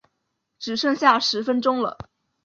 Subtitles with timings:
[0.57, 1.95] 只剩下十分钟了